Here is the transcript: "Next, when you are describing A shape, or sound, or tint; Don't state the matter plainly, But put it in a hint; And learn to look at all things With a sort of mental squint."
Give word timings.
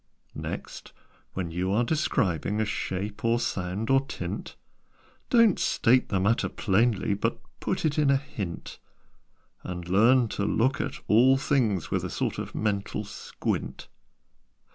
"Next, 0.33 0.93
when 1.33 1.51
you 1.51 1.71
are 1.71 1.83
describing 1.83 2.59
A 2.59 2.65
shape, 2.65 3.23
or 3.23 3.39
sound, 3.39 3.91
or 3.91 4.03
tint; 4.03 4.55
Don't 5.29 5.59
state 5.59 6.09
the 6.09 6.19
matter 6.19 6.49
plainly, 6.49 7.13
But 7.13 7.39
put 7.59 7.85
it 7.85 7.99
in 7.99 8.09
a 8.09 8.17
hint; 8.17 8.79
And 9.61 9.87
learn 9.87 10.27
to 10.29 10.43
look 10.43 10.81
at 10.81 10.95
all 11.07 11.37
things 11.37 11.91
With 11.91 12.03
a 12.03 12.09
sort 12.09 12.39
of 12.39 12.55
mental 12.55 13.03
squint." 13.03 13.89